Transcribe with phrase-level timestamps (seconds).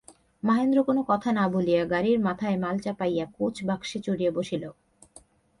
[0.43, 4.63] মহেন্দ্র কোনো কথা না বলিয়া গাড়ির মাথায় মাল চাপাইয়া কোচবাক্সে চড়িয়া বসিল।